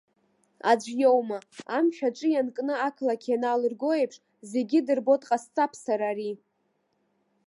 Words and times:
Аӡә 0.71 0.89
иоума, 1.01 1.37
амшә 1.77 2.01
аҿы 2.07 2.27
ианкны 2.31 2.73
ақалақь 2.87 3.27
ианалырго 3.29 3.89
еиԥш, 3.99 4.15
зегьы 4.51 4.79
дырбо 4.85 5.13
дҟасҵап 5.21 5.71
сара 5.83 6.07
ари! 6.11 6.31